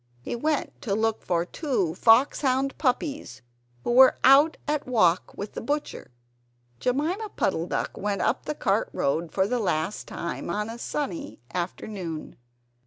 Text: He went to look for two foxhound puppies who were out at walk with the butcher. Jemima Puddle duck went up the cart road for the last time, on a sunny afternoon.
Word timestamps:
He 0.23 0.35
went 0.35 0.81
to 0.81 0.95
look 0.95 1.21
for 1.21 1.45
two 1.45 1.93
foxhound 1.93 2.75
puppies 2.79 3.43
who 3.83 3.91
were 3.91 4.17
out 4.23 4.57
at 4.67 4.87
walk 4.87 5.37
with 5.37 5.53
the 5.53 5.61
butcher. 5.61 6.09
Jemima 6.79 7.29
Puddle 7.35 7.67
duck 7.67 7.95
went 7.95 8.23
up 8.23 8.45
the 8.45 8.55
cart 8.55 8.89
road 8.93 9.31
for 9.31 9.45
the 9.45 9.59
last 9.59 10.07
time, 10.07 10.49
on 10.49 10.71
a 10.71 10.79
sunny 10.79 11.39
afternoon. 11.53 12.35